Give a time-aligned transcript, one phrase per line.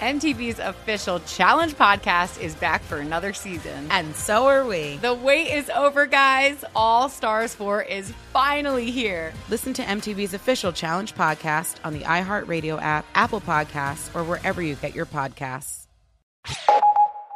[0.00, 3.86] MTV's official Challenge podcast is back for another season.
[3.90, 4.96] And so are we.
[4.96, 6.64] The wait is over, guys.
[6.74, 9.34] All Stars 4 is finally here.
[9.50, 14.74] Listen to MTV's official Challenge podcast on the iHeartRadio app, Apple Podcasts, or wherever you
[14.76, 15.86] get your podcasts.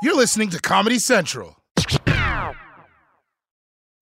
[0.03, 1.59] You're listening to Comedy Central.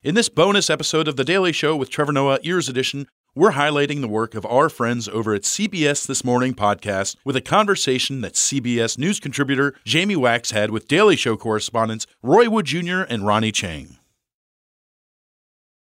[0.04, 4.02] In this bonus episode of The Daily Show with Trevor Noah, Ears Edition, we're highlighting
[4.02, 8.34] the work of our friends over at CBS This Morning podcast with a conversation that
[8.34, 13.02] CBS News contributor Jamie Wax had with Daily Show correspondents Roy Wood Jr.
[13.02, 13.98] and Ronny Chieng.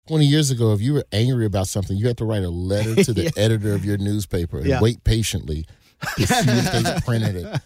[0.07, 2.95] 20 years ago, if you were angry about something, you had to write a letter
[3.03, 3.29] to the Yeah.
[3.35, 4.79] editor of your newspaper and Yeah.
[4.81, 5.65] wait patiently
[6.17, 7.61] to see if they printed it.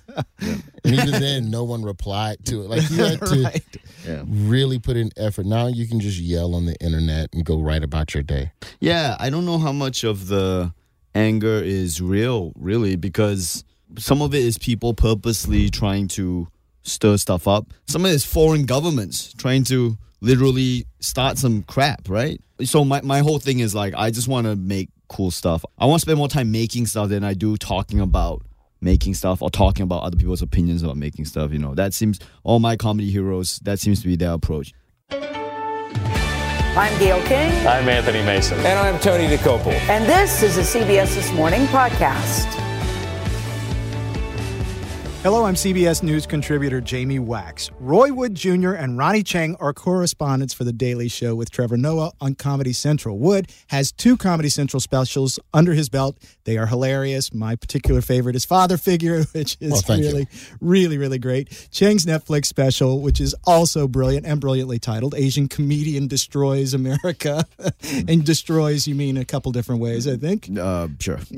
[0.83, 2.69] And even then, no one replied to it.
[2.69, 3.63] Like you had to Right.
[4.07, 4.23] Yeah.
[4.27, 5.45] really put in effort.
[5.45, 8.51] Now you can just yell on the internet and go write about your day.
[8.79, 10.73] Yeah, I don't know how much of the
[11.13, 13.63] anger is real, really, because
[13.97, 16.47] some of it is people purposely trying to
[16.83, 17.67] stir stuff up.
[17.87, 22.41] Some of it is foreign governments trying to literally start some crap, right?
[22.63, 25.65] So my, my whole thing is like, I just want to make cool stuff.
[25.77, 28.43] I want to spend more time making stuff than I do talking about
[28.81, 31.51] making stuff or talking about other people's opinions about making stuff.
[31.51, 34.73] You know, that seems, all my comedy heroes, that seems to be their approach.
[35.11, 38.57] I'm Gayle King, I'm Anthony Mason.
[38.59, 39.73] And I'm Tony Dokoupil.
[39.89, 42.47] and this is a CBS This Morning podcast.
[45.21, 47.69] Hello, I'm CBS News contributor Jamie Wax.
[47.77, 48.71] Roy Wood Jr.
[48.71, 53.19] and Ronny Chieng are correspondents for The Daily Show with Trevor Noah on Comedy Central.
[53.19, 56.17] Wood has two Comedy Central specials under his belt.
[56.45, 57.33] They are hilarious.
[57.33, 60.07] My particular favorite is Father Figure, which is Well, thank you.
[60.09, 60.27] really,
[60.61, 61.49] really, really great.
[61.49, 67.43] Chieng's Netflix special, which is also brilliant and brilliantly titled Asian Comedian Destroys America.
[68.07, 71.17] and destroys, you mean a couple different ways, I think Uh, sure.
[71.17, 71.19] uh,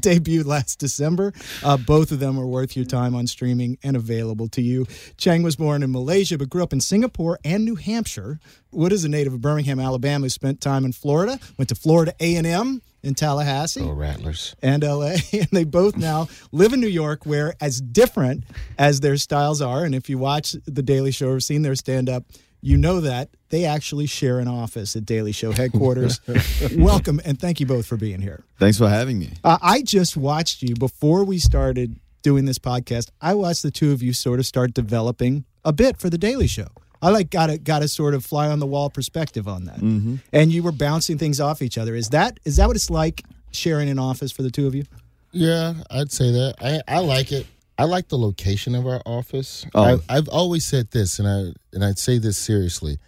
[0.00, 1.34] debuted last December.
[1.62, 4.84] Uh, both of them are worth your time on streaming and available to you.
[5.18, 8.38] Chieng was born in Malaysia but grew up in Singapore and New Hampshire.
[8.72, 12.12] Wood is a native of Birmingham, Alabama, who spent time in Florida, went to Florida
[12.20, 14.54] A&M in Tallahassee Oh, Rattlers.
[14.62, 18.44] and LA, and they both now live in New York, where as different
[18.78, 22.08] as their styles are, and if you watch The Daily Show or seen their stand
[22.08, 22.24] up,
[22.62, 26.20] you know that they actually share an office at Daily Show headquarters.
[26.76, 28.42] Welcome, and thank you both for being here.
[28.58, 29.34] Thanks for having me.
[29.44, 33.08] Uh, I just watched you before we started doing this podcast.
[33.20, 36.48] I watched the two of you sort of start developing a bit for the Daily
[36.48, 36.66] Show.
[37.00, 39.76] I like got a got a sort of fly on the wall perspective on that,
[39.76, 40.16] Mm-hmm.
[40.32, 41.94] and you were bouncing things off each other.
[41.94, 43.22] Is that is that what it's like
[43.52, 44.82] sharing an office for the two of you?
[45.30, 46.54] Yeah, I'd say that.
[46.60, 47.46] I, I like it.
[47.78, 49.64] I like the location of our office.
[49.72, 50.00] Oh.
[50.08, 52.98] I, I've always said this, and I and I'd say this seriously.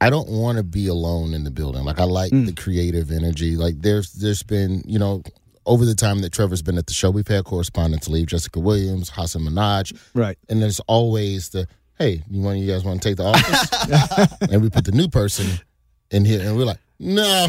[0.00, 1.84] I don't want to be alone in the building.
[1.84, 3.54] Like I like the creative energy.
[3.56, 5.22] Like there's there's been you know
[5.66, 9.10] over the time that Trevor's been at the show, we've had correspondents leave, Jessica Williams,
[9.10, 10.38] Hasan Minhaj, Right.
[10.48, 11.66] and there's always the
[11.98, 15.08] hey, you want you guys want to take the office, and we put the new
[15.08, 15.46] person
[16.10, 17.46] in here, and we're like, no,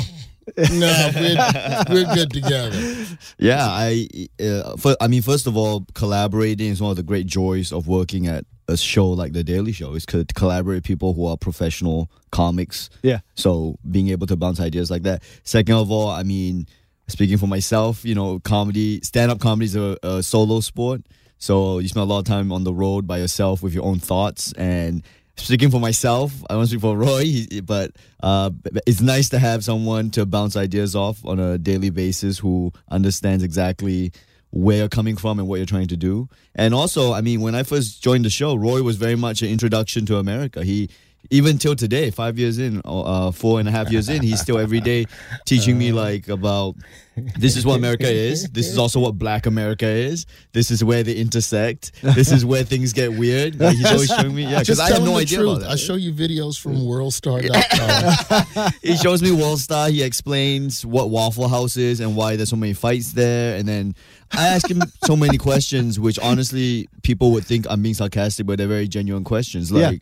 [0.58, 3.06] no, we're, we're good together.
[3.40, 4.08] Yeah, I
[4.40, 7.88] uh, for, I mean, first of all, collaborating is one of the great joys of
[7.88, 9.94] working at a show like The Daily Show.
[9.96, 12.90] Is to collaborate with people who are professional comics.
[13.02, 13.20] Yeah.
[13.36, 15.24] So being able to bounce ideas like that.
[15.44, 16.68] Second of all, I mean,
[17.08, 21.02] speaking for myself, you know, comedy, stand up comedy is a, a solo sport.
[21.38, 24.00] So you spend a lot of time on the road by yourself with your own
[24.00, 25.04] thoughts and.
[25.38, 27.92] Speaking for myself, I don't speak for Roy, he, but
[28.24, 28.52] uh,
[28.88, 33.44] it's nice to have someone to bounce ideas off on a daily basis who understands
[33.44, 34.14] exactly
[34.52, 36.30] where you're coming from and what you're trying to do.
[36.56, 39.50] And also, I mean, when I first joined the show, Roy was very much an
[39.50, 40.64] introduction to America.
[40.64, 40.90] He
[41.30, 44.58] even till today, five years in, uh, four and a half years in, he's still
[44.58, 45.06] every day
[45.46, 46.76] teaching me like about
[47.16, 48.50] this is what America is.
[48.50, 50.26] This is also what Black America is.
[50.52, 51.94] This is where they intersect.
[52.02, 53.58] This is where things get weird.
[53.58, 55.58] Like, he's always showing me, yeah, because I have no idea truth.
[55.58, 55.72] about that.
[55.72, 58.72] I show you videos from WorldStar.com.
[58.82, 59.90] he shows me Worldstar.
[59.92, 63.58] He explains what Waffle House is and why there's so many fights there.
[63.58, 63.96] And then
[64.32, 68.58] I ask him so many questions, which honestly people would think I'm being sarcastic, but
[68.58, 69.72] they're very genuine questions.
[69.72, 69.94] Yeah.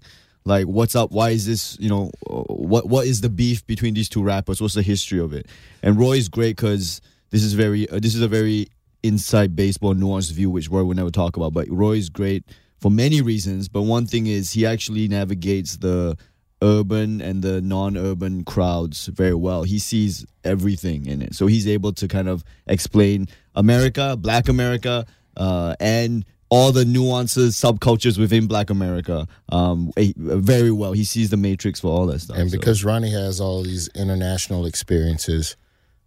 [0.46, 1.12] Like, what's up?
[1.12, 1.78] Why is this?
[1.80, 4.62] You know, what what is the beef between these two rappers?
[4.62, 5.48] What's the history of it?
[5.82, 8.68] And Roy is great because this is very uh, this is a very
[9.04, 11.54] inside baseball nuanced view, which Roy would never talk about.
[11.54, 12.44] But Roy is great
[12.80, 13.70] for many reasons.
[13.70, 16.18] But one thing is he actually navigates the
[16.62, 19.64] urban and the non-urban crowds very well.
[19.64, 25.06] He sees everything in it, so he's able to kind of explain America, Black America,
[25.38, 30.94] uh, and all the nuances, subcultures within Black America um, eh, very well.
[30.94, 32.38] He sees the matrix for all that stuff.
[32.38, 35.58] And so- because Ronny has all these international experiences,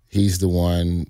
[0.08, 1.08] he's the one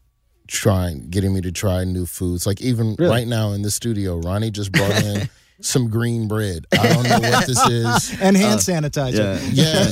[0.48, 2.46] trying, getting me to try new foods.
[2.46, 5.28] Like even right now in the studio, Ronny just brought in
[5.60, 6.64] some green bread.
[6.72, 8.18] I don't know what this is.
[8.22, 9.38] and hand sanitizer.
[9.52, 9.90] yeah,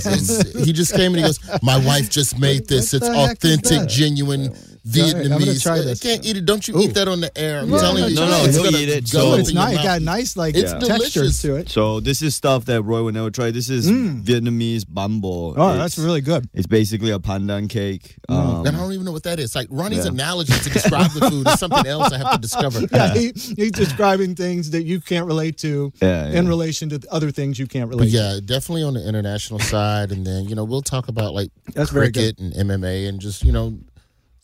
[0.56, 2.94] Yeah, he just came and he goes, "My wife just made this.
[2.94, 5.62] What It's the heck is authentic, genuine Sorry, I'm gonna Vietnamese.
[5.62, 6.44] try I can't eat it.
[6.44, 6.82] Don't you Ooh.
[6.82, 7.60] eat that on the air?
[7.60, 9.10] I'm No, telling you, no, no, it's he'll eat it.
[9.10, 9.78] go So- it's nice.
[9.78, 11.42] It got nice like It's textures delicious.
[11.42, 11.68] to it.
[11.70, 13.50] So this is stuff that Roy would never try.
[13.50, 15.52] This is Vietnamese bambo.
[15.52, 15.54] Mm.
[15.58, 16.48] Oh, It's- that's really good.
[16.52, 18.16] It's basically a pandan cake.
[18.28, 19.54] Um, and I don't even know what that is.
[19.54, 20.10] Like Ronny's Yeah.
[20.12, 22.80] analogy to describe the food is something else I have to discover.
[22.94, 26.48] Yeah, he, he's describing things that you can't relate to Yeah, in yeah.
[26.48, 30.26] relation to other things you can't But relate yeah, definitely on the international side, and
[30.26, 33.52] then you know we'll talk about like That's very cricket and MMA and just you
[33.52, 33.78] know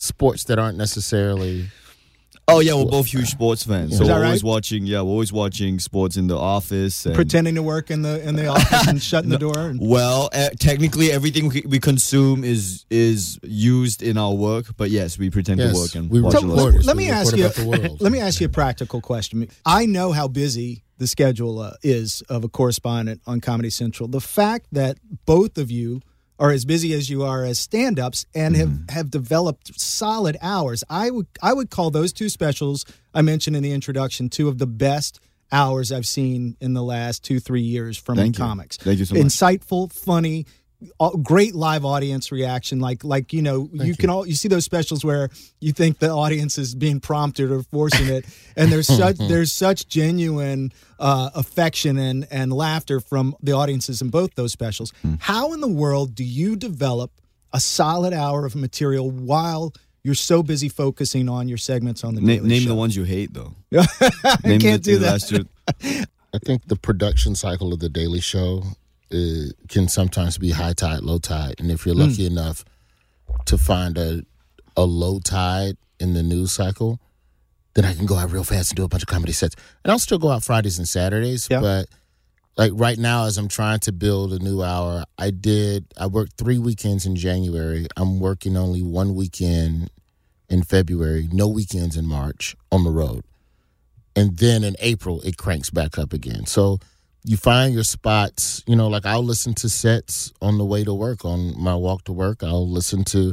[0.04, 1.66] sports that aren't necessarily.
[2.48, 3.96] oh yeah, we're both huge sports fans.
[3.96, 4.48] So Is that we're always right?
[4.48, 4.84] watching.
[4.86, 7.06] Yeah, we're always watching sports in the office.
[7.06, 9.56] And, Pretending to work in the in the office and shutting the door.
[9.56, 14.66] And, Well, uh, technically, everything we, we consume is is used in our work.
[14.76, 16.48] But yes, we pretend Yes, to work and we watch So a lot.
[16.56, 16.86] report- of reporters.
[16.86, 17.44] let We me ask report you.
[17.44, 18.00] about the world.
[18.06, 19.48] Let me ask you a practical question.
[19.64, 24.08] I know how busy the schedule uh, is of a correspondent on Comedy Central.
[24.08, 26.00] The fact that both of you
[26.40, 28.92] are as busy as you are as stand-ups and have, Mm-hmm.
[28.94, 30.82] have developed solid hours.
[30.90, 32.84] I would I would call those two specials
[33.14, 35.20] I mentioned in the introduction two of the best
[35.52, 38.44] hours I've seen in the last two three years from Thank you.
[38.44, 38.76] comics.
[38.78, 39.24] Thank you so much.
[39.24, 40.46] Insightful, funny,
[41.22, 42.80] great live audience reaction.
[42.80, 45.28] Like like you know you, can all you see those specials where
[45.60, 48.24] you think the audience is being prompted or forcing it,
[48.56, 54.10] and there's such there's such genuine uh, affection and and laughter from the audiences in
[54.10, 54.92] both those specials.
[55.02, 55.14] Hmm.
[55.20, 57.10] How in the world do you develop
[57.52, 59.72] a solid hour of material while
[60.02, 62.68] you're so busy focusing on your segments on the Na- name Show?
[62.68, 63.54] the ones you hate, though.
[63.76, 65.10] I Name can't the, do the that.
[65.12, 65.44] last two.
[66.32, 68.62] I think the production cycle of the Daily Show
[69.12, 72.64] uh, can sometimes be high tide, low tide, and if you're lucky enough
[73.46, 74.22] to find a
[74.76, 77.00] a low tide in the news cycle,
[77.74, 79.56] then I can go out real fast and do a bunch of comedy sets.
[79.84, 81.60] And I'll still go out Fridays and Saturdays, Yeah.
[81.60, 81.88] but
[82.56, 85.86] like right now, as I'm trying to build a new hour, I did.
[85.98, 87.86] I worked three weekends in January.
[87.96, 89.90] I'm working only one weekend
[90.48, 91.28] in February.
[91.32, 93.24] No weekends in March on the road
[94.16, 96.44] and then in April it cranks back up again.
[96.46, 96.78] So
[97.24, 98.62] you find your spots.
[98.66, 102.04] You know, like I'll listen to sets on the way to work, on my walk
[102.04, 102.42] to work.
[102.42, 103.32] I'll listen to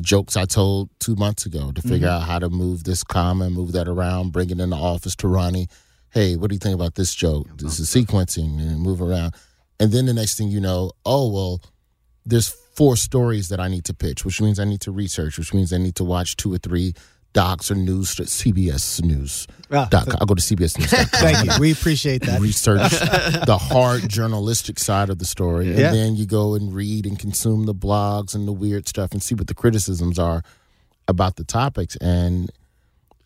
[0.00, 2.22] jokes I told two months ago to figure mm-hmm.
[2.22, 5.28] out how to move this comma, move that around, bring it in the office to
[5.28, 5.68] Ronny.
[6.10, 7.46] Hey, what do you think about this joke?
[7.56, 9.34] This is sequencing and move around.
[9.80, 11.62] And then the next thing you know, oh well,
[12.24, 15.52] there's four stories that I need to pitch, which means I need to research, which
[15.52, 16.94] means I need to watch two or three
[17.32, 19.46] docs or news, CBS News.
[19.70, 20.18] Ah, dot com.
[20.20, 20.90] I'll go to CBS News.
[20.90, 21.60] Thank you.
[21.60, 22.40] We appreciate that.
[22.40, 22.90] Research
[23.46, 27.66] the hard journalistic side of the story, and then you go and read and consume
[27.66, 30.42] the blogs and the weird stuff, and see what the criticisms are
[31.08, 31.96] about the topics.
[31.96, 32.50] And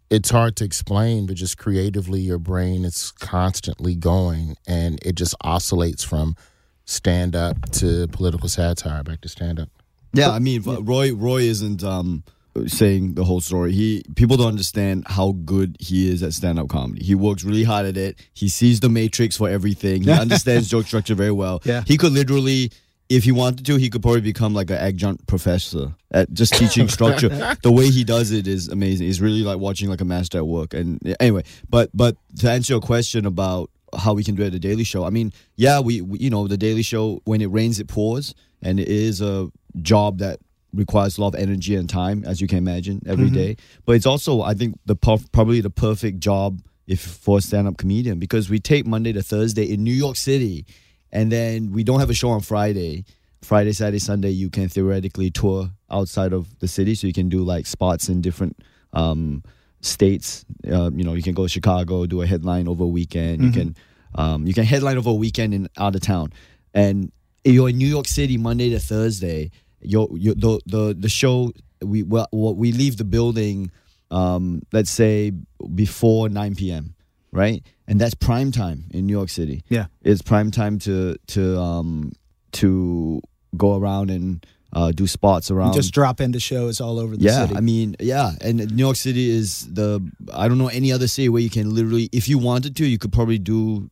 [0.09, 5.35] it's hard to explain, but just creatively, your brain is constantly going, and it just
[5.41, 6.37] oscillates from
[6.85, 9.69] stand up to political satire back to stand up.
[10.13, 12.23] Yeah, I mean, Roy Roy isn't um,
[12.67, 13.73] saying the whole story.
[13.73, 17.05] He people don't understand how good he is at stand up comedy.
[17.05, 18.19] He works really hard at it.
[18.33, 20.03] He sees the matrix for everything.
[20.03, 21.61] He understands joke structure very well.
[21.65, 21.83] Yeah.
[21.87, 22.71] he could literally.
[23.09, 26.89] If he wanted to, he could probably become like an adjunct professor at just teaching
[26.89, 27.29] structure.
[27.63, 29.09] the way he does it is amazing.
[29.09, 30.75] It's really like watching like a master at work.
[30.75, 34.53] And anyway, but but to answer your question about how we can do it at
[34.53, 35.05] the Daily Show.
[35.05, 38.35] I mean, yeah, we, we you know the Daily Show when it rains it pours,
[38.63, 39.51] and it is a
[39.83, 40.41] job that
[40.73, 43.57] requires a lot of energy and time, as you can imagine, every day.
[43.85, 48.19] But it's also, I think, the probably the perfect job if for a stand-up comedian
[48.19, 50.67] because we take Monday to Thursday in New York City,
[51.11, 53.05] and then we don't have a show on Friday.
[53.43, 57.43] Friday, Saturday, Sunday, you can theoretically tour outside of the city, so you can do
[57.43, 58.57] like spots in different
[58.93, 59.43] um,
[59.81, 60.45] states.
[60.67, 63.43] Uh, you know, you can go to Chicago, do a headline over a weekend.
[63.43, 63.77] You can
[64.15, 66.33] um, you can headline over a weekend in out of town,
[66.75, 67.13] and
[67.45, 69.51] you're in New York City Monday to Thursday.
[69.87, 71.53] You're, you the the the show
[71.83, 73.71] we well we leave the building,
[74.11, 75.33] um, let's say
[75.75, 76.95] before nine p.m.
[77.33, 79.87] Right, and that's prime time in New York City Yeah.
[80.03, 82.13] it's prime time to to um
[82.53, 83.21] to
[83.57, 85.73] go around and uh, do spots around.
[85.75, 87.57] just drop into shows all over the yeah, city.
[87.57, 90.01] I mean, yeah, and New York City is the
[90.33, 92.99] I don't know any other city where you can literally, if you wanted to, you
[92.99, 93.91] could probably do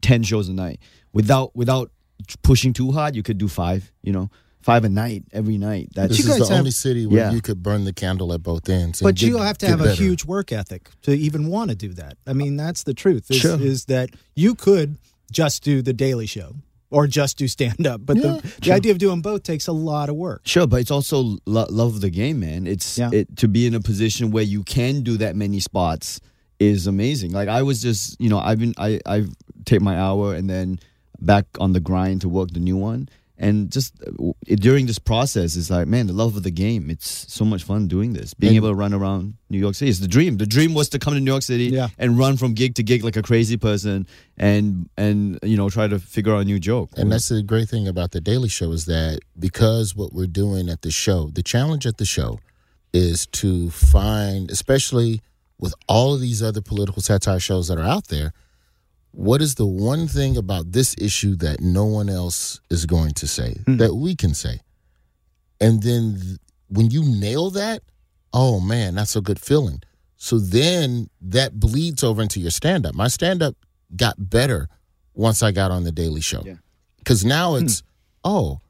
[0.00, 0.78] ten shows a night
[1.12, 1.90] without without
[2.42, 3.14] pushing too hard.
[3.16, 4.30] You could do five, you know,
[4.66, 5.88] five a night every night.
[5.94, 7.32] That's This is the have- only city where Yeah.
[7.32, 9.00] you could burn the candle at both ends.
[9.00, 11.76] but get- you have to get have a huge work ethic to even want to
[11.76, 12.14] do that.
[12.26, 13.30] I mean, that's the truth.
[13.30, 13.60] Is, Sure.
[13.60, 14.96] is that you could
[15.30, 16.56] just do the Daily Show
[16.90, 19.72] or just do stand up, but Yeah, the, the idea of doing both takes a
[19.72, 20.40] lot of work.
[20.44, 22.66] Sure, but it's also lo- love of the game, man.
[22.66, 23.10] It's Yeah.
[23.12, 26.20] it, to be in a position where you can do that many spots
[26.58, 27.30] is amazing.
[27.32, 29.26] Like I was just, you know, I've been I I
[29.64, 30.80] take my hour and then
[31.20, 33.08] back on the grind to work the new one.
[33.38, 36.88] And just uh, w- during this process, it's like, man, the love of the game.
[36.88, 38.32] It's so much fun doing this.
[38.32, 39.90] Being And- able to run around New York City.
[39.90, 40.38] is the dream.
[40.38, 41.88] The dream was to come to New York City Yeah.
[41.98, 44.06] and run from gig to gig like a crazy person
[44.38, 46.90] and and you know try to figure out a new joke.
[46.96, 50.68] And that's the great thing about the Daily Show is that because what we're doing
[50.70, 52.40] at the show, the challenge at the show
[52.94, 55.20] is to find, especially
[55.58, 58.32] with all of these other political satire shows that are out there,
[59.16, 63.26] what is the one thing about this issue that no one else is going to
[63.26, 63.78] say hmm.
[63.78, 64.60] that we can say?
[65.58, 67.82] And then th- when you nail that,
[68.34, 69.80] oh man, that's a good feeling.
[70.18, 72.94] So then that bleeds over into your stand up.
[72.94, 73.56] My stand up
[73.96, 74.68] got better
[75.14, 76.42] once I got on the Daily Show.
[76.44, 76.56] Yeah.
[76.98, 77.64] Because now hmm.
[77.64, 77.82] it's,
[78.22, 78.60] oh,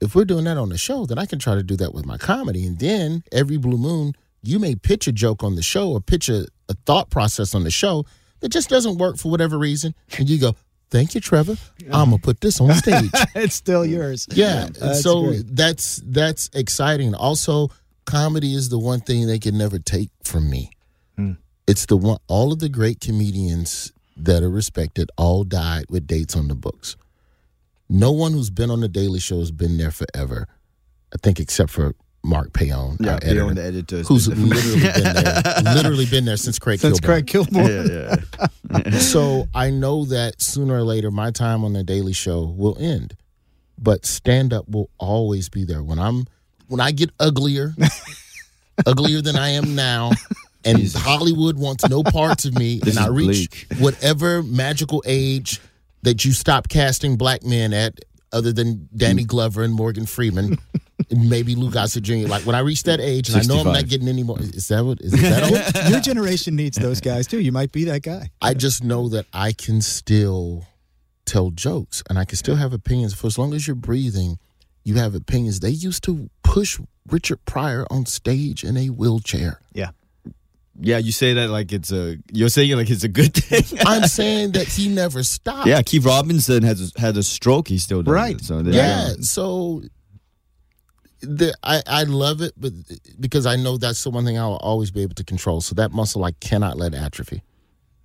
[0.00, 2.04] if we're doing that on the show, then I can try to do that with
[2.04, 2.66] my comedy.
[2.66, 6.28] And then every blue moon, you may pitch a joke on the show or pitch
[6.28, 8.04] a, a thought process on the show
[8.46, 9.92] that just doesn't work for whatever reason.
[10.16, 10.54] And you go,
[10.90, 11.56] thank you, Trevor.
[11.90, 13.10] I'm to put this on stage.
[13.34, 14.28] it's still yours.
[14.30, 14.66] Yeah.
[14.66, 15.56] and That's so great.
[15.56, 17.12] that's that's exciting.
[17.16, 17.70] Also,
[18.04, 20.70] comedy is the one thing they can never take from me.
[21.16, 21.32] Hmm.
[21.66, 26.36] It's the one all of the great comedians that are respected all died with dates
[26.36, 26.96] on the books.
[27.88, 30.46] No one who's been on the Daily Show has been there forever.
[31.12, 34.08] I think except for Mark Payon, yeah, our they editor, the editors.
[34.08, 35.42] who's literally been there,
[35.74, 37.04] literally been there since Craig Since Kilborn.
[37.04, 38.20] Craig Kilborn.
[38.74, 38.98] yeah, yeah.
[38.98, 43.16] so I know that sooner or later my time on the Daily Show will end,
[43.78, 45.82] but stand up will always be there.
[45.82, 46.26] When I'm
[46.68, 47.74] when I get uglier,
[48.86, 50.10] uglier than I am now,
[50.64, 53.80] and Hollywood wants no parts of me, This and I reach bleak.
[53.80, 55.60] whatever magical age
[56.02, 58.00] that you stop casting black men at,
[58.32, 59.28] other than Danny Mm.
[59.28, 60.58] Glover and Morgan Freeman.
[61.10, 62.26] And Maybe Lou Gossett Jr.
[62.28, 64.38] Like when I reach that age, and I know I'm not getting any more.
[64.40, 65.00] Is that what?
[65.00, 65.90] Is that old?
[65.90, 67.40] Your generation needs those guys too.
[67.40, 68.30] You might be that guy.
[68.42, 70.66] I just know that I can still
[71.24, 73.14] tell jokes and I can still have opinions.
[73.14, 74.38] For as long as you're breathing,
[74.84, 75.60] you have opinions.
[75.60, 79.60] They used to push Richard Pryor on stage in a wheelchair.
[79.72, 79.90] Yeah.
[80.78, 82.18] Yeah, you say that like it's a.
[82.32, 83.78] You're saying it like it's a good thing.
[83.86, 85.66] I'm saying that he never stopped.
[85.66, 87.68] yeah, Keith Robinson has had a stroke.
[87.68, 88.36] He still does Right.
[88.36, 89.14] it, so there Yeah.
[89.22, 89.82] So
[91.20, 92.72] the, I, I love it, but
[93.18, 95.60] because I know that's the one thing I'll always be able to control.
[95.60, 97.42] So that muscle I cannot let atrophy.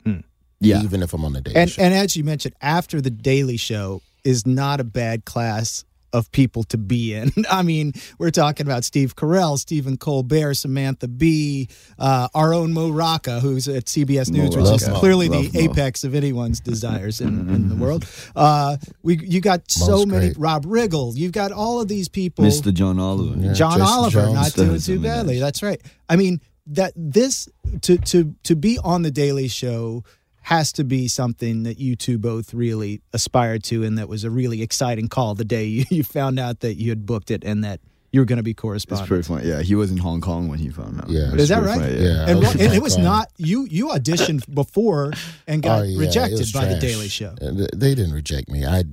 [0.06, 0.20] Hmm.
[0.60, 0.82] Yeah.
[0.82, 4.02] Even if I'm on the daily And and as you mentioned, after the Daily Show
[4.24, 7.32] is not a bad class of people to be in.
[7.50, 12.90] I mean, we're talking about Steve Carell, Stephen Colbert, Samantha Bee, uh, our own Mo
[12.90, 15.00] Rocca, who's at CBS Mo News, which is Rocca.
[15.00, 15.72] clearly Love the Mo.
[15.72, 18.06] apex of anyone's desires in, in the world.
[18.36, 20.38] Uh, we you got so many great.
[20.38, 22.46] Rob Riggle, you've got all of these people.
[22.46, 22.74] Mr.
[22.74, 23.38] John Oliver.
[23.40, 23.54] Yeah.
[23.54, 24.34] John Jason Oliver Jones.
[24.34, 25.40] not doing too badly.
[25.40, 25.82] That's right.
[26.10, 27.50] I mean that this
[27.82, 30.04] to to to be on the Daily Show
[30.42, 34.30] has to be something that you two both really aspired to, and that was a
[34.30, 37.64] really exciting call the day you, you found out that you had booked it and
[37.64, 37.80] that
[38.12, 39.08] you were going to be It's correspondent.
[39.08, 39.48] pretty funny.
[39.48, 41.10] Yeah, he was in Hong Kong when he found out.
[41.10, 41.34] Yeah.
[41.34, 41.80] Is that right?
[41.80, 42.28] funny, Yeah.
[42.28, 43.04] And, was and it was Kong.
[43.06, 43.66] not you.
[43.70, 45.14] You auditioned before
[45.48, 46.78] and got Oh, yeah, rejected was by the.
[46.80, 47.36] Daily Show.
[47.40, 48.66] They didn't reject me.
[48.66, 48.84] I.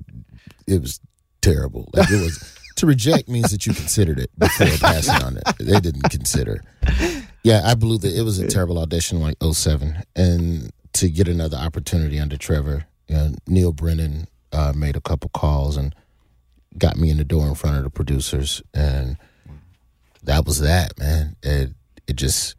[0.69, 1.01] It was
[1.41, 1.89] terrible.
[1.95, 2.39] Like it was
[2.77, 5.43] to reject means that you considered it before passing on it.
[5.59, 6.63] They didn't consider.
[7.43, 8.17] Yeah, I blew the.
[8.17, 10.01] It was a terrible audition, like 07.
[10.15, 15.31] and to get another opportunity under Trevor, you know, Neal Brennan uh, made a couple
[15.31, 15.95] calls and
[16.77, 19.17] got me in the door in front of the producers, and
[20.23, 21.37] that was that, man.
[21.43, 21.71] It
[22.07, 22.55] it just.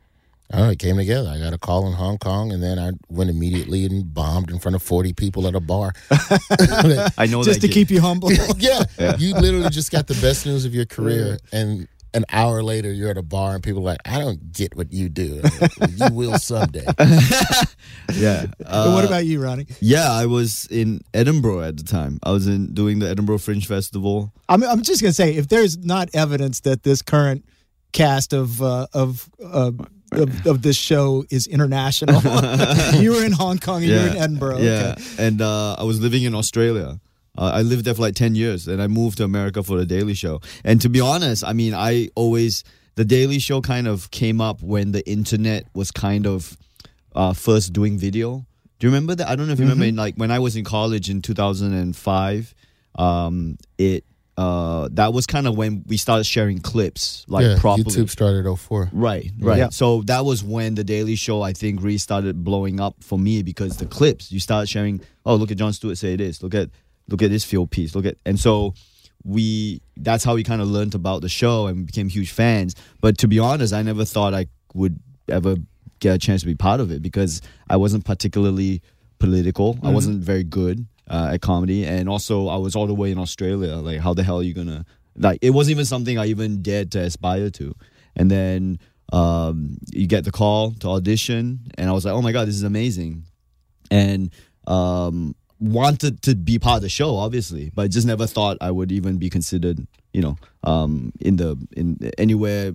[0.51, 1.29] I don't know, it came together.
[1.29, 4.57] I got a call in Hong Kong, and then I went immediately and bombed in
[4.57, 5.93] front of 40 people at a bar.
[6.09, 7.71] I know Just that to kid.
[7.71, 8.31] keep you humble.
[8.57, 8.83] yeah.
[9.19, 13.09] You literally just got the best news of your career, and an hour later, you're
[13.11, 15.41] at a bar, and people are like, I don't get what you do.
[15.43, 16.85] I'm like, you will someday.
[18.15, 18.45] Yeah.
[18.59, 19.67] but what Uh, about you, Ronny?
[19.79, 22.19] Yeah, I was in Edinburgh at the time.
[22.23, 24.33] I was in doing the Edinburgh Fringe Festival.
[24.49, 27.45] I'm, I'm just going to say, if there's not evidence that this current
[27.91, 29.71] cast of uh, of, uh,
[30.11, 32.21] of of this show is international,
[33.01, 34.59] you were in Hong Kong and you're in Edinburgh.
[34.59, 35.27] Yeah, Okay.
[35.27, 36.99] and uh, I was living in Australia
[37.39, 39.85] Uh, I lived there for like ten years, and I moved to America for the
[39.85, 40.41] Daily Show.
[40.65, 42.65] And to be honest, I mean, I always
[42.95, 46.57] the Daily Show kind of came up when the internet was kind of
[47.15, 48.45] uh, first doing video.
[48.79, 49.29] Do you remember that?
[49.29, 49.85] I don't know if you remember.
[49.85, 52.53] In, like when I was in college in two thousand and five,
[52.95, 54.03] um, it
[54.39, 57.83] uh, that was kind of when we started sharing clips like yeah, properly.
[57.83, 58.89] YouTube started 04.
[58.93, 59.57] Right, right.
[59.57, 59.69] Yeah.
[59.69, 63.43] So that was when the Daily Show, I think, really started blowing up for me
[63.43, 65.01] because the clips you started sharing.
[65.25, 66.41] Oh, look at Jon Stewart say this.
[66.41, 66.69] Look at
[67.09, 67.95] look at this field piece.
[67.95, 68.73] Look at and so
[69.23, 69.81] we.
[69.97, 72.75] That's how we kind of learned about the show and became huge fans.
[73.01, 75.57] But to be honest, I never thought I would ever
[75.99, 78.81] get a chance to be part of it because I wasn't particularly
[79.19, 79.77] political.
[79.83, 83.17] I wasn't very good uh, at comedy, and also I was all the way in
[83.17, 83.75] Australia.
[83.75, 84.85] Like, how the hell are you gonna?
[85.15, 87.75] Like, it wasn't even something I even dared to aspire to.
[88.15, 88.79] And then
[89.11, 92.55] um, you get the call to audition, and I was like, oh my god, this
[92.55, 93.23] is amazing,
[93.91, 94.31] and
[94.67, 98.91] um, wanted to be part of the show, obviously, but just never thought I would
[98.91, 99.85] even be considered.
[100.11, 102.73] You know, um, in the in anywhere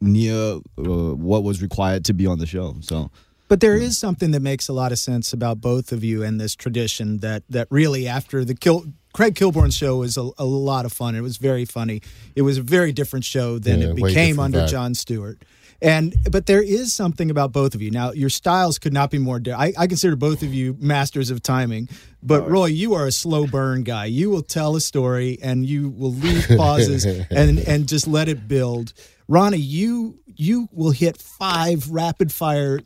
[0.00, 2.76] near uh, what was required to be on the show.
[2.80, 3.10] So
[3.48, 6.40] But there is something that makes a lot of sense about both of you and
[6.40, 10.86] this tradition that that really after the Kil- Craig Kilborn show was a, a lot
[10.86, 11.14] of fun.
[11.14, 12.00] It was very funny.
[12.34, 14.70] It was a very different show than Yeah, it became under vibe.
[14.70, 15.42] Jon Stewart.
[15.82, 17.90] And but there is something about both of you.
[17.90, 19.40] Now your styles could not be more.
[19.40, 21.88] Di- I, I consider both of you masters of timing.
[22.22, 22.48] But oh.
[22.48, 24.04] Roy, you are a slow burn guy.
[24.04, 28.46] You will tell a story and you will leave pauses and and just let it
[28.46, 28.92] build.
[29.26, 32.80] Ronny, you you will hit five rapid fire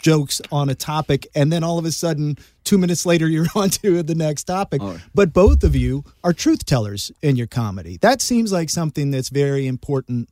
[0.00, 3.68] jokes on a topic and then all of a sudden two minutes later you're on
[3.68, 7.96] to the next topic oh, but both of you are truth tellers in your comedy
[8.00, 10.28] that seems like something that's very important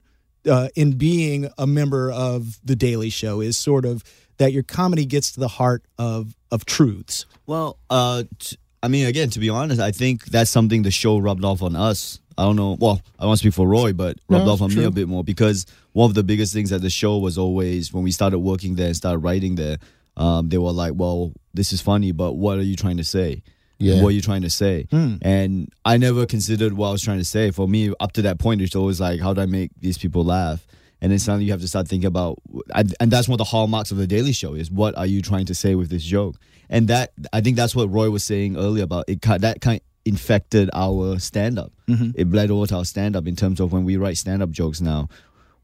[0.48, 4.02] uh, in being a member of the daily show is sort of
[4.38, 9.06] that your comedy gets to the heart of of truths Well, uh, t- I mean,
[9.06, 12.18] again, to be honest, I think that's something the show rubbed off on us.
[12.38, 12.78] I don't know.
[12.80, 15.22] Well, I don't speak for Roy, but rubbed No, off on me a bit more
[15.22, 18.76] because one of the biggest things at the show was always when we started working
[18.76, 19.76] there and started writing there.
[20.16, 23.42] Um, they were like, "Well, this is funny, but what are you trying to say?
[23.80, 24.02] Yeah.
[24.02, 25.16] What are trying to say?" Hmm.
[25.22, 27.50] And I never considered what I was trying to say.
[27.50, 30.24] For me, up to that point, it's always like, "How do I make these people
[30.24, 30.66] laugh?"
[31.02, 32.38] And then suddenly you have to start thinking about,
[32.74, 35.46] and and that's what the hallmarks of the Daily Show is what are you trying
[35.46, 36.36] to say with this joke?
[36.68, 39.22] And that I think that's what Roy was saying earlier about it.
[39.22, 41.72] That kind infected our stand up.
[41.88, 42.10] Mm-hmm.
[42.14, 44.50] It bled over to our stand up in terms of when we write stand up
[44.50, 45.08] jokes now.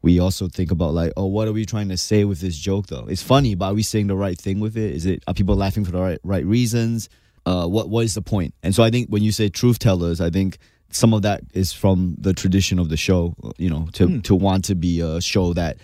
[0.01, 2.87] We also think about like, oh, what are we trying to say with this joke
[2.87, 3.07] though?
[3.07, 4.95] It's funny, but are we saying the right thing with it?
[4.95, 7.09] Is it are people laughing for the right right reasons?
[7.47, 8.53] Uh, what what is the point?
[8.61, 10.57] And so I think when you say truth tellers, I think
[10.89, 13.35] some of that is from the tradition of the show.
[13.57, 15.77] You know, to to want to be a show that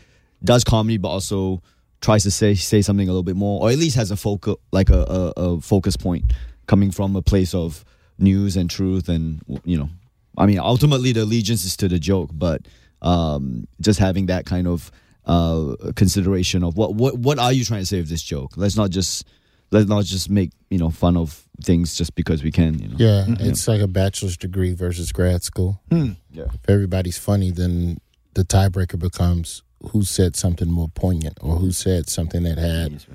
[0.43, 1.61] does comedy, but also
[2.01, 4.55] tries to say say something a little bit more, or at least has a focus
[4.73, 6.33] like a, a, a focus point
[6.67, 7.85] coming from a place of
[8.19, 9.89] news and truth, and you know,
[10.37, 12.67] I mean, ultimately the allegiance is to the joke, but
[13.01, 14.91] um, just having that kind of
[15.25, 18.51] uh, consideration of what what what are you trying to say with this joke?
[18.57, 19.25] Let's not just
[19.73, 22.79] let's not just make you know fun of things just because we can.
[22.79, 22.95] You know.
[22.97, 23.45] Yeah, mm-hmm.
[23.45, 25.81] it's like a bachelor's degree versus grad school.
[25.91, 26.11] Hmm.
[26.31, 26.45] Yeah.
[26.53, 27.97] If everybody's funny, then
[28.33, 33.05] the tiebreaker becomes who said something more poignant or who said something that had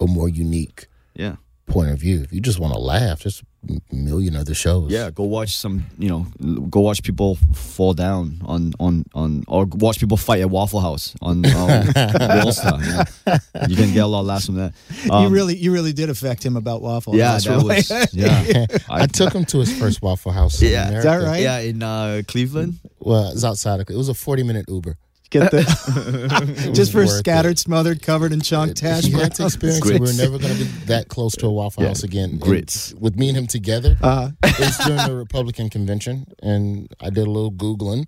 [0.00, 1.36] a more unique Yeah.
[1.66, 2.22] point of view.
[2.22, 3.44] If you just want to laugh, there's a
[3.92, 4.90] million other shows.
[4.90, 6.26] Yeah, go watch some, you know,
[6.70, 11.14] go watch people fall down on on on, or watch people fight at Waffle House
[11.22, 12.80] on um, WorldStar.
[12.84, 13.68] You, know.
[13.68, 14.74] You can get a lot of laughs from that.
[15.04, 17.62] you Um, really you really did affect him about waffle yeah, House, that Roy.
[17.64, 18.66] was yeah.
[18.88, 20.60] I, took him to his first Waffle House.
[20.62, 20.90] in Yeah.
[20.90, 21.42] Is that right?
[21.42, 22.78] yeah in uh, Cleveland.
[22.98, 24.96] Well, it's outside of it was a 40 minute Uber.
[25.30, 27.18] Get the just for worth it.
[27.18, 29.54] scattered smothered covered in chunk hash He had to browns.
[29.54, 30.00] experience it.
[30.00, 31.88] We're never going to be that close to a Waffle Yeah.
[31.90, 32.30] House again.
[32.30, 32.94] And Grits.
[32.94, 37.26] with me and him together, Uh, it was during the Republican convention, and I did
[37.26, 38.06] a little Googling.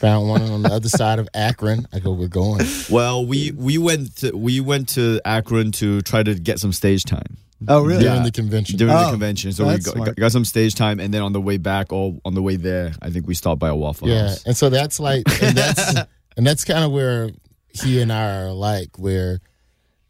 [0.00, 1.86] Found one on the other side of Akron.
[1.92, 2.66] I go, we're going.
[2.90, 7.04] Well, we we went to, we went to Akron to try to get some stage
[7.04, 7.36] time
[7.68, 8.76] oh really During the convention.
[8.78, 9.52] during the Oh, convention.
[9.52, 12.34] So we got, got some stage time, and then on the way back or on
[12.34, 14.42] the way there, I think we stopped by a Waffle Yeah, House.
[14.44, 15.94] Yeah, and so that's like, and that's
[16.36, 17.30] and that's kind of where
[17.68, 18.98] he and I are alike.
[18.98, 19.40] Where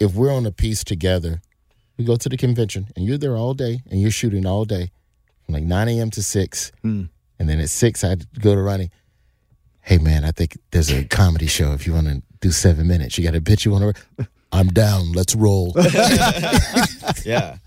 [0.00, 1.40] if we're on a piece together,
[1.96, 4.90] we go to the convention, and you're there all day, and you're shooting all day,
[5.44, 6.10] from like 9 a.m.
[6.10, 7.04] to six, hmm.
[7.38, 8.90] and then at six I go to Ronny.
[9.80, 11.72] Hey man, I think there's a comedy show.
[11.72, 14.28] If you want to do seven minutes, you got a bitch you want to.
[14.52, 15.12] I'm down.
[15.12, 15.74] Let's roll.
[17.24, 17.58] Yeah,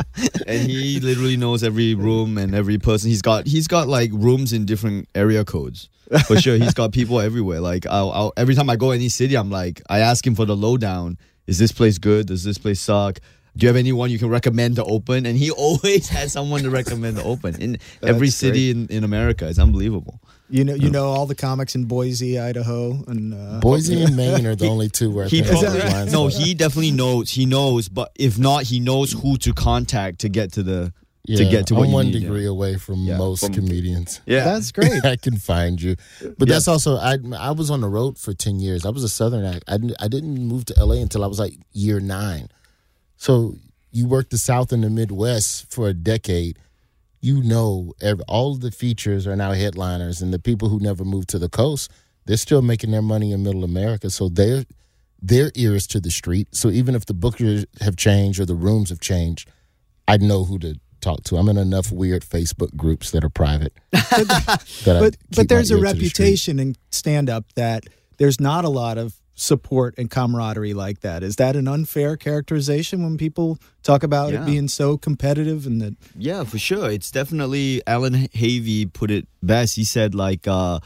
[0.47, 3.09] and he literally knows every room and every person.
[3.09, 5.89] He's got he's got like rooms in different area codes
[6.25, 6.57] for sure.
[6.57, 7.61] He's got people everywhere.
[7.61, 10.45] Like I'll, I'll, every time I go any city, I'm like I ask him for
[10.45, 11.17] the lowdown.
[11.47, 12.27] Is this place good?
[12.27, 13.19] Does this place suck?
[13.57, 15.25] do you have anyone you can recommend to open?
[15.25, 19.47] And he always has someone to recommend to open in every city in, in America.
[19.47, 20.19] It's unbelievable.
[20.49, 24.45] You know, you know all the comics in Boise, Idaho, and uh, Boise and Maine
[24.45, 26.27] are the only two where I He think probably there's no.
[26.27, 27.31] He definitely knows.
[27.31, 30.93] He knows, but if not, he knows who to contact to get to the
[31.27, 32.19] yeah, to get to what I'm you one need, yeah.
[32.21, 34.21] degree away from Yeah, most from- comedians.
[34.27, 35.03] Yeah, that's great.
[35.03, 35.95] I can find you.
[36.37, 38.85] But that's also I I was on the road for 10 years.
[38.85, 39.63] I was a southern act.
[39.67, 42.49] I I didn't move to LA until I was like year 9.
[43.17, 43.55] So
[43.91, 46.59] you work the south and the midwest for a decade.
[47.25, 51.03] You know every, all of the features are now headliners and the people who never
[51.03, 51.91] moved to the coast,
[52.25, 54.11] they're still making their money in middle America.
[54.11, 54.63] So their
[55.23, 56.49] their ear is to the street.
[56.51, 59.49] So even if the bookers have changed or the rooms have changed,
[60.07, 61.37] I know who to talk to.
[61.37, 63.73] I'm in enough weird Facebook groups that are private.
[63.91, 67.85] that but but there's a to the reputation in stand up that
[68.19, 71.21] there's not a lot of support and camaraderie like that.
[71.21, 74.41] Is that an unfair characterization when people talk about Yeah.
[74.41, 76.89] it being so competitive and that Yeah, for sure.
[76.89, 79.75] It's definitely Allan Havey put it best.
[79.75, 80.79] He said like, uh,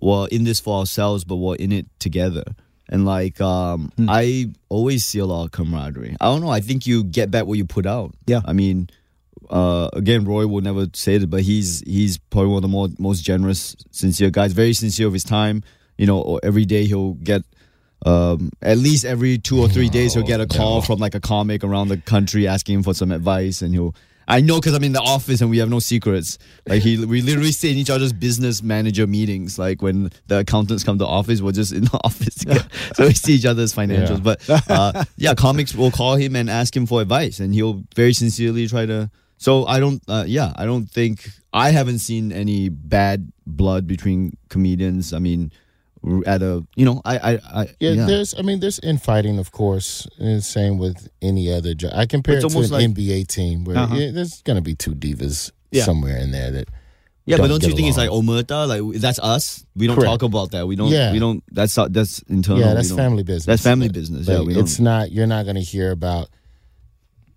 [0.00, 2.44] "We're in this for ourselves, but we're in it together."
[2.88, 4.06] And like, um, Hmm.
[4.08, 6.14] I always see a lot of camaraderie.
[6.20, 6.50] I don't know.
[6.50, 8.14] I think you get back what you put out.
[8.28, 8.42] Yeah.
[8.44, 8.88] I mean,
[9.50, 12.88] uh, again, Roy will never say it, but he's he's probably one of the more,
[12.98, 14.52] most generous, sincere guys.
[14.52, 15.64] Very sincere of his time.
[15.98, 17.42] You know, every day he'll get.
[18.06, 21.20] Um, at least every two or three days, he'll get a call from like a
[21.20, 23.94] comic around the country asking him for some advice, and he'll.
[24.28, 26.38] I know because I'm in the office and we have no secrets.
[26.66, 29.56] Like he, we literally sit in each other's business manager meetings.
[29.56, 33.14] Like when the accountants come to office, we're just in the office together, so we
[33.14, 34.24] see each other's financials.
[34.24, 34.36] Yeah.
[34.58, 38.12] But uh, yeah, comics will call him and ask him for advice, and he'll very
[38.12, 39.10] sincerely try to.
[39.36, 40.00] So I don't.
[40.06, 45.12] Uh, yeah, I don't think I haven't seen any bad blood between comedians.
[45.12, 45.50] I mean,
[46.26, 48.34] at a you know, I I, I Yeah, there's.
[48.38, 50.06] I mean, there's infighting, of course.
[50.18, 51.74] And same with any other.
[51.74, 53.94] job I compare It's it to an like- NBA team where Uh-huh.
[53.96, 55.84] yeah, there's going to be two divas Yeah.
[55.84, 56.68] somewhere in there that.
[57.28, 58.68] Yeah, but don't get you think it's like omerta?
[58.68, 59.66] Like that's us.
[59.74, 60.08] We don't Correct.
[60.10, 60.68] talk about that.
[60.68, 60.92] We don't.
[60.92, 61.10] Yeah.
[61.10, 61.42] We don't.
[61.50, 62.60] That's uh, that's internal.
[62.62, 63.46] yeah, that's family business.
[63.46, 64.26] That's family But- business.
[64.26, 64.62] but yeah, we don't.
[64.62, 65.10] it's not.
[65.10, 66.28] You're not going to hear about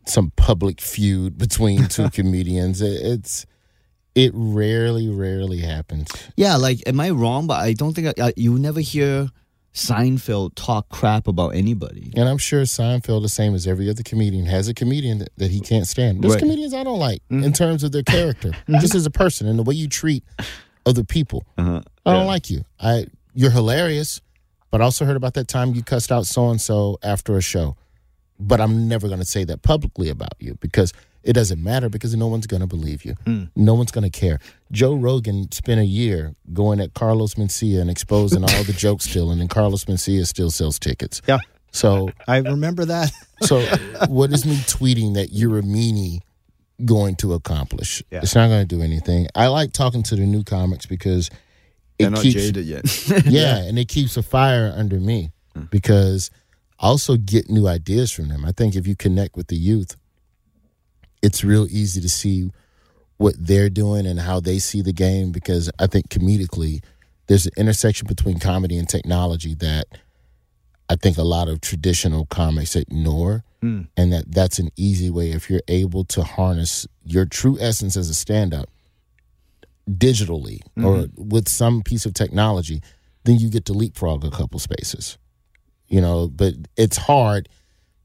[0.06, 2.82] some public feud between two comedians.
[2.82, 3.48] It, it's.
[4.20, 6.10] It rarely, rarely happens.
[6.36, 7.48] Yeah, like, am I wrong?
[7.48, 9.30] But I don't think I, I, you never hear
[9.74, 12.12] Seinfeld talk crap about anybody.
[12.16, 15.52] And I'm sure Seinfeld, the same as every other comedian, has a comedian that, that
[15.52, 16.22] he can't stand.
[16.22, 16.40] There's Right.
[16.42, 18.52] comedians I don't like in terms of their character,
[18.82, 20.24] just as a person and the way you treat
[20.86, 21.46] other people.
[21.58, 21.82] Uh-huh.
[22.06, 22.66] I don't like you.
[22.80, 24.22] I you're hilarious,
[24.72, 27.42] but I also heard about that time you cussed out so and so after a
[27.42, 27.78] show.
[28.40, 32.16] But I'm never going to say that publicly about you because it doesn't matter because
[32.16, 33.16] no one's going to believe you.
[33.26, 33.46] Hmm.
[33.56, 34.40] No one's going to care.
[34.72, 39.40] Joe Rogan spent a year going at Carlos Mencia and exposing all the joke stealing,
[39.40, 41.22] and Carlos Mencia still sells tickets.
[41.28, 41.40] Yeah.
[41.72, 43.12] So I remember that.
[43.42, 43.62] so,
[44.08, 46.22] what is me tweeting that you're a meanie
[46.86, 48.02] going to accomplish?
[48.12, 48.22] Yeah.
[48.24, 49.28] It's not going to do anything.
[49.36, 53.10] I like talking to the new comics because it They're not keeps jaded yet.
[53.26, 55.64] yeah, and it keeps a fire under me hmm.
[55.70, 56.32] because
[56.80, 58.46] I also get new ideas from them.
[58.46, 59.98] I think if you connect with the youth,
[61.22, 62.52] it's real easy to see
[63.18, 66.82] what they're doing and how they see the game because I think comedically
[67.28, 69.88] there's an intersection between comedy and technology that
[70.90, 73.44] I think a lot of traditional comics ignore.
[73.62, 73.84] Hmm.
[73.98, 78.10] And that that's an easy way if you're able to harness your true essence as
[78.10, 78.70] a stand-up
[79.90, 80.86] digitally hmm.
[80.86, 82.82] or with some piece of technology
[83.24, 85.18] then you get to leapfrog a couple spaces
[85.88, 87.50] you know but it's hard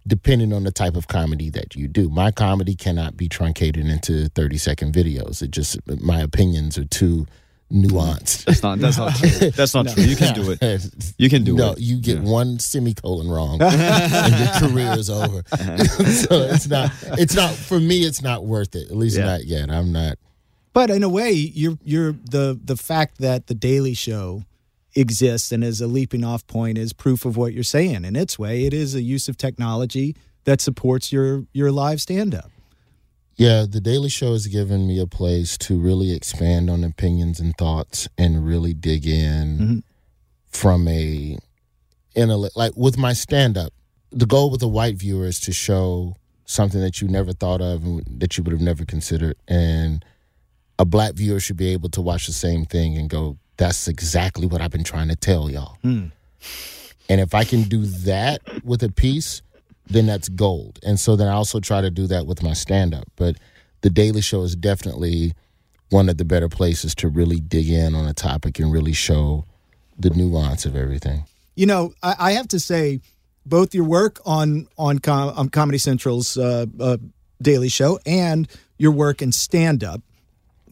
[0.06, 4.28] depending on the type of comedy that you do my comedy cannot be truncated into
[4.30, 7.26] 30 second videos it just my opinions are too
[7.72, 8.78] nuanced That's not.
[8.78, 9.50] That's not true.
[9.50, 10.04] That's not true.
[10.04, 10.94] You can do it.
[11.18, 11.66] You can do no, it.
[11.70, 15.42] No, you get one semicolon wrong, and your career is over.
[15.48, 16.92] so it's not.
[17.18, 18.00] It's not for me.
[18.00, 18.90] It's not worth it.
[18.90, 19.24] At least Yeah.
[19.24, 19.70] not yet.
[19.70, 20.18] I'm not.
[20.72, 24.44] But in a way, you're you're the the fact that the Daily Show
[24.94, 28.04] exists and as a leaping off point is proof of what you're saying.
[28.04, 32.34] In its way, it is a use of technology that supports your your live stand
[32.34, 32.50] up.
[33.36, 37.56] Yeah, the Daily Show has given me a place to really expand on opinions and
[37.56, 39.78] thoughts and really dig in mm-hmm.
[40.48, 41.38] from a
[42.14, 42.56] intellect.
[42.56, 43.72] Like with my stand up,
[44.12, 47.82] the goal with a white viewer is to show something that you never thought of
[47.82, 49.36] and that you would have never considered.
[49.48, 50.04] And
[50.78, 54.46] a black viewer should be able to watch the same thing and go, that's exactly
[54.46, 55.76] what I've been trying to tell y'all.
[55.82, 59.42] And if I can do that with a piece,
[59.86, 60.78] then that's gold.
[60.82, 63.04] And so then I also try to do that with my stand up.
[63.16, 63.36] But
[63.82, 65.34] the Daily Show is definitely
[65.90, 69.44] one of the better places to really dig in on a topic and really show
[69.98, 71.24] the nuance of everything.
[71.54, 73.00] You know, I, I have to say,
[73.46, 76.96] both your work on on, Com- on Comedy Central's uh, uh,
[77.42, 80.00] Daily Show and your work in stand up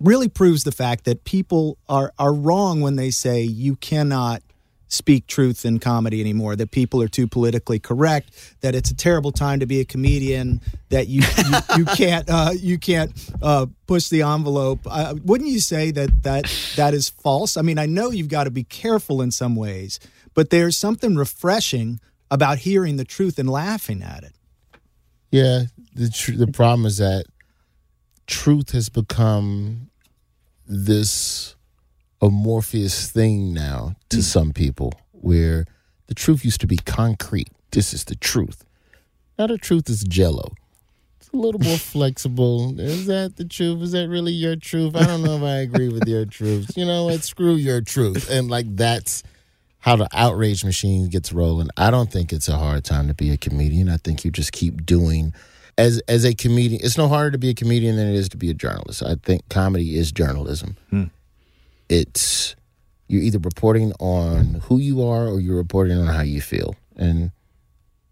[0.02, 4.42] really proves the fact that people are are wrong when they say you cannot
[4.88, 9.32] speak truth in comedy anymore that people are too politically correct that it's a terrible
[9.32, 10.60] time to be a comedian
[10.90, 13.10] that you you, you can't uh, you can't
[13.40, 14.80] uh, push the envelope.
[14.84, 17.56] Uh, wouldn't you say that that that is false?
[17.56, 19.98] I mean i know you've got to be careful in some ways
[20.34, 24.32] but there's something refreshing about hearing the truth and laughing at it.
[25.30, 27.24] Yeah, the tr- the problem is that
[28.26, 29.90] truth has become
[30.72, 31.54] this
[32.20, 34.22] amorphous thing now to hmm.
[34.22, 35.66] some people, where
[36.06, 37.48] the truth used to be concrete.
[37.70, 38.64] This is the truth.
[39.38, 40.54] Now the truth is jello.
[41.20, 42.78] It's a little more flexible.
[42.78, 43.82] Is that the truth?
[43.82, 44.96] Is that really your truth?
[44.96, 46.76] I don't know if I agree with your truth.
[46.76, 47.22] You know what?
[47.22, 48.30] Screw your truth.
[48.30, 49.22] And like that's
[49.80, 51.68] how the outrage machine gets rolling.
[51.76, 53.88] I don't think it's a hard time to be a comedian.
[53.88, 55.34] I think you just keep doing
[55.78, 56.80] as as a comedian.
[56.82, 59.02] It's no harder to be a comedian than it is to be a journalist.
[59.02, 60.76] I think comedy is journalism.
[60.90, 61.04] Hmm.
[61.88, 62.54] It's
[63.08, 66.76] you're either reporting on who you are or you're reporting on how you feel.
[66.96, 67.30] And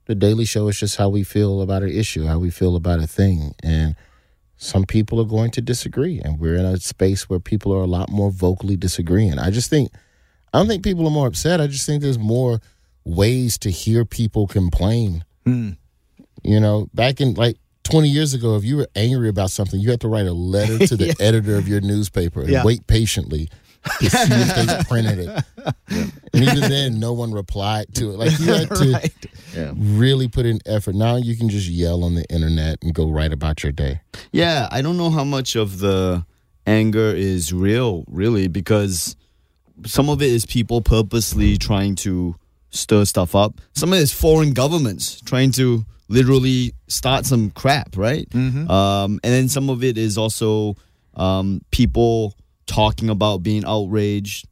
[0.06, 3.00] the Daily Show is just how we feel about an issue, how we feel about
[3.00, 3.54] a thing.
[3.62, 3.96] And
[4.56, 6.20] some people are going to disagree.
[6.20, 9.38] And we're in a space where people are a lot more vocally disagreeing.
[9.38, 9.90] I just think
[10.52, 11.60] I don't think people are more upset.
[11.60, 12.60] I just think there's more
[13.04, 15.24] ways to hear people complain.
[15.46, 15.70] Hmm.
[16.42, 19.90] You know, back in like 20 years ago, if you were angry about something, you
[19.90, 22.64] had to write a letter to the editor of your newspaper and Yeah.
[22.64, 23.48] wait patiently
[24.00, 25.44] to see if they printed it.
[26.34, 28.18] And even then, no one replied to it.
[28.18, 29.14] Like you had to Right.
[29.56, 29.72] Yeah.
[29.76, 30.94] really put in effort.
[30.94, 34.00] Now you can just yell on the internet and go write about your day.
[34.32, 36.24] Yeah, I don't know how much of the
[36.66, 39.16] anger is real, really, because
[39.86, 42.36] some of it is people purposely trying to
[42.70, 43.60] stir stuff up.
[43.74, 48.26] Some of it is foreign governments trying to literally start some crap, right?
[48.70, 50.76] Um, and then some of it is also
[51.14, 52.34] um, people
[52.66, 54.46] talking about being outraged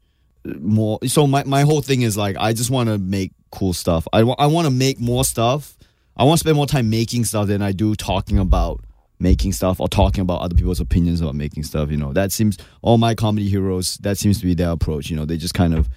[0.58, 0.98] more.
[1.06, 4.06] So my, my whole thing is like, I just want to make cool stuff.
[4.12, 5.76] I, wa- I want to make more stuff.
[6.16, 8.84] I want to spend more time making stuff than I do talking about
[9.20, 11.90] making stuff or talking about other people's opinions about making stuff.
[11.90, 13.96] You know, that seems all my comedy heroes.
[13.98, 15.10] That seems to be their approach.
[15.10, 15.88] You know, they just kind of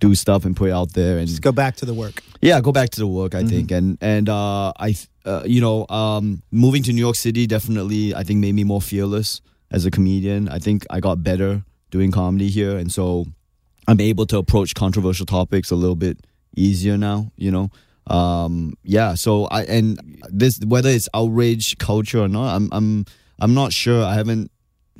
[0.00, 2.22] do stuff and put it out there and Just go back to the work.
[2.40, 3.34] yeah, go back to the work.
[3.34, 7.46] I think, and and uh, I, uh, you know, um, moving to New York City
[7.46, 10.48] definitely, I think, made me more fearless as a comedian.
[10.48, 13.26] I think I got better doing comedy here, and so
[13.88, 16.18] I'm able to approach controversial topics a little bit
[16.56, 17.32] easier now.
[17.36, 17.70] You know,
[18.06, 19.14] um, yeah.
[19.14, 19.98] So I and
[20.28, 23.04] this whether it's outrage culture or not, I'm I'm
[23.40, 24.04] I'm not sure.
[24.04, 24.50] I haven't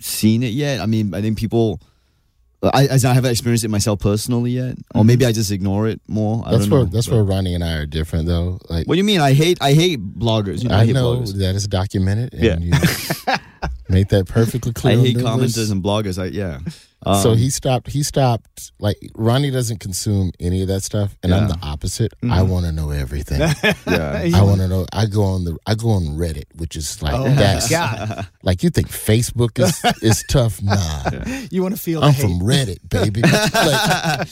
[0.01, 0.81] seen it yet.
[0.81, 1.81] I mean, I think people.
[2.61, 6.01] I, as I haven't experienced it myself personally yet, or maybe I just ignore it
[6.09, 6.43] more.
[6.45, 8.59] I That's don't where know, that's but- where Ronny and I are different though.
[8.69, 9.21] Like what do you mean?
[9.21, 10.63] I hate I hate bloggers.
[10.63, 11.35] You know, I, I know bloggers.
[11.39, 12.59] that is documented and Yeah.
[12.59, 12.73] you
[13.89, 14.99] make that perfectly clear.
[14.99, 16.21] I hate commenters and bloggers.
[16.21, 16.59] I yeah.
[17.23, 17.89] So Um, he stopped.
[17.91, 18.73] He stopped.
[18.79, 22.13] Like Ronny doesn't consume any of that stuff, and I'm the opposite.
[22.31, 23.41] I want to know everything.
[23.87, 24.29] yeah.
[24.35, 24.85] I want to know.
[24.93, 25.57] I go on the.
[25.67, 28.27] I go on Reddit, which is like Oh that's God.
[28.43, 30.61] like you think Facebook is is tough.
[30.69, 31.11] Nah,
[31.51, 33.23] You want to feel I'm from Reddit, baby.
[33.23, 34.29] like,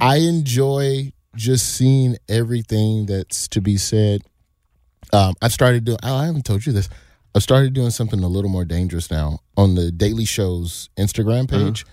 [0.00, 4.22] I enjoy just seeing everything that's to be said.
[5.12, 5.98] Um, I've started doing.
[6.02, 6.88] I haven't told you this.
[7.34, 11.66] I've started doing something a little more dangerous now on the Daily Show's Instagram mm-hmm.
[11.66, 11.84] page.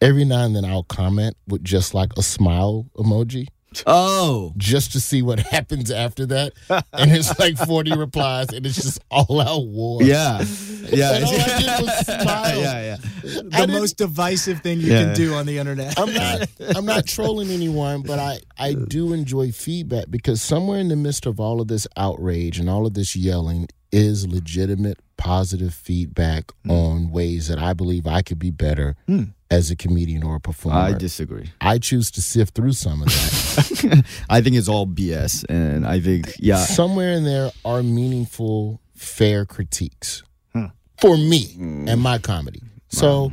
[0.00, 3.46] Every now and then, I'll comment with just like a smile emoji,
[3.86, 4.52] Oh.
[4.56, 6.52] just to see what happens after that.
[6.92, 10.02] And it's like forty replies, and it's just all out war.
[10.02, 10.44] Yeah.
[10.90, 11.12] Yeah.
[11.14, 12.60] And all I did was smile.
[12.60, 12.82] yeah.
[12.82, 12.96] Yeah.
[13.22, 15.04] The didn't- most divisive thing you Yeah.
[15.04, 15.98] can do on the internet.
[15.98, 20.88] I'm not I'm not trolling anyone, but I I do enjoy feedback because somewhere in
[20.88, 25.72] the midst of all of this outrage and all of this yelling is legitimate positive
[25.72, 26.70] feedback hmm.
[26.70, 29.24] on ways that I believe I could be better hmm.
[29.50, 30.78] as a comedian or a performer.
[30.78, 31.50] I disagree.
[31.60, 34.04] I choose to sift through some of that.
[34.30, 36.56] I think it's all BS, and I think yeah.
[36.56, 40.66] Somewhere in there are meaningful, fair critiques hmm.
[40.98, 42.62] for me and my comedy.
[42.88, 43.32] So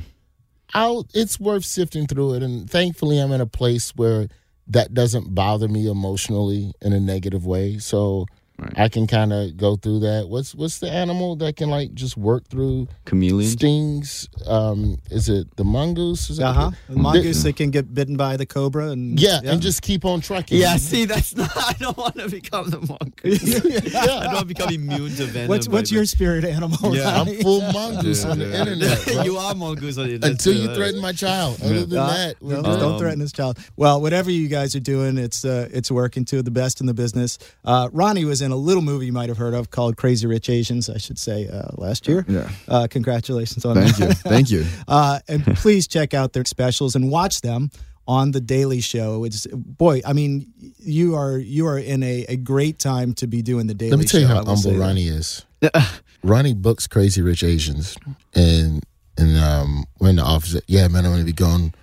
[0.73, 4.27] I'll it's worth sifting through it and thankfully I'm in a place where
[4.67, 7.79] that doesn't bother me emotionally in a negative way.
[7.79, 8.27] So
[8.75, 10.27] I can kind of go through that.
[10.29, 13.49] What's what's the animal that can like just work through Chameleon.
[13.49, 14.29] stings?
[14.47, 16.29] Um, is it the mongoose?
[16.29, 16.71] Is it- Uh huh.
[16.89, 20.21] the- Mongoose that can get bitten by the cobra and Yeah, and just keep on
[20.21, 20.57] trucking.
[20.59, 21.51] Yeah, see, that's not.
[21.55, 23.65] I don't want to become the mongoose.
[23.93, 24.01] yeah.
[24.01, 25.47] I don't want to become immune to venom.
[25.49, 26.95] what's what's your spirit animal?
[26.95, 29.03] Yeah, I'm full mongoose on the internet.
[29.05, 29.23] bro.
[29.23, 30.31] you are mongoose on the internet.
[30.31, 31.59] Until you too, threaten my child.
[31.63, 32.79] Other than Uh, that, we're no, good.
[32.79, 33.57] don't threaten his child.
[33.75, 36.93] Well, whatever you guys are doing, it's uh, it's working to the best in the
[36.93, 37.37] business.
[37.65, 40.49] Uh, Ronny was in a little movie you might have heard of called Crazy Rich
[40.49, 42.25] Asians, I should say, uh, last year.
[42.27, 42.49] Yeah.
[42.67, 44.17] Uh, congratulations on Thank that.
[44.17, 44.63] Thank you.
[44.63, 44.83] Thank you.
[44.87, 47.71] Uh, and please check out their specials and watch them
[48.07, 49.23] on the Daily Show.
[49.23, 53.41] It's boy, I mean, you are you are in a, a great time to be
[53.41, 53.95] doing the Daily Show.
[53.97, 54.73] Let me tell you I how humble.
[54.73, 55.45] Ronny is.
[56.23, 57.97] Ronny books Crazy Rich Asians,
[58.33, 58.83] and
[59.17, 60.59] and um, we're in the office.
[60.67, 61.73] Yeah, man, I'm gonna be gone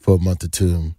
[0.00, 0.94] for a month or two,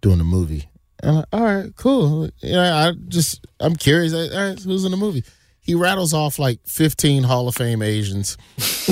[0.00, 0.68] doing a movie.
[1.02, 2.30] I'm like, all right, cool.
[2.38, 4.12] Yeah, I just I'm curious.
[4.12, 5.24] All right, who's in the movie?
[5.60, 8.38] He rattles off like 15 Hall of Fame Asians,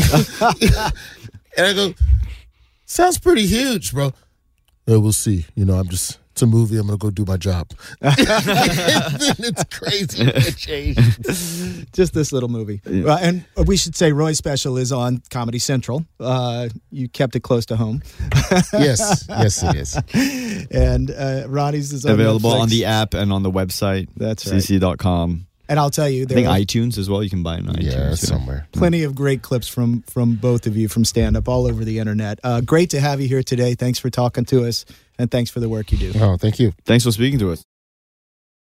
[1.57, 1.95] and I go,
[2.85, 4.13] sounds pretty huge, bro.
[4.87, 5.47] Yeah, we'll see.
[5.55, 6.19] You know, I'm just.
[6.37, 6.77] It's a movie.
[6.77, 7.71] I'm gonna go do my job.
[8.03, 10.27] it's crazy.
[10.27, 10.67] Rich
[11.95, 12.83] just this little movie.
[12.85, 16.05] Uh, and we should say Roy's special is on Comedy Central.
[16.21, 18.03] Uh, you kept it close to home.
[18.75, 19.97] yes, yes, it is.
[20.71, 24.09] and uh, Ronny's is on Available on the app and on the website.
[24.15, 24.61] That's right.
[24.61, 25.46] cc.com.
[25.69, 27.23] And I'll tell you, I there think are iTunes as well.
[27.23, 28.19] You can buy it on Yeah, iTunes.
[28.19, 28.69] somewhere.
[28.73, 31.99] plenty of great clips from from both of you from stand up all over the
[31.99, 32.39] internet.
[32.45, 33.75] Uh, great to have you here today.
[33.75, 34.85] Thanks for talking to us,
[35.19, 36.13] and thanks for the work you do.
[36.21, 36.73] Oh, thank you.
[36.85, 37.65] Thanks for speaking to us.